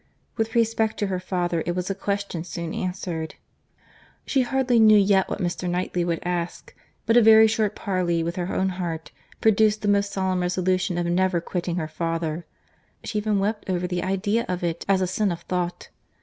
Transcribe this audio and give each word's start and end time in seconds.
With 0.35 0.55
respect 0.55 0.97
to 0.97 1.05
her 1.05 1.19
father, 1.19 1.61
it 1.67 1.75
was 1.75 1.91
a 1.91 1.93
question 1.93 2.43
soon 2.43 2.73
answered. 2.73 3.35
She 4.25 4.41
hardly 4.41 4.79
knew 4.79 4.97
yet 4.97 5.29
what 5.29 5.37
Mr. 5.39 5.69
Knightley 5.69 6.03
would 6.03 6.17
ask; 6.25 6.73
but 7.05 7.17
a 7.17 7.21
very 7.21 7.45
short 7.45 7.75
parley 7.75 8.23
with 8.23 8.35
her 8.35 8.51
own 8.51 8.69
heart 8.69 9.11
produced 9.41 9.83
the 9.83 9.87
most 9.87 10.11
solemn 10.11 10.39
resolution 10.41 10.97
of 10.97 11.05
never 11.05 11.39
quitting 11.39 11.75
her 11.75 11.87
father.—She 11.87 13.15
even 13.19 13.37
wept 13.37 13.69
over 13.69 13.85
the 13.85 14.01
idea 14.01 14.43
of 14.49 14.63
it, 14.63 14.85
as 14.89 15.01
a 15.01 15.05
sin 15.07 15.31
of 15.31 15.41
thought. 15.41 15.89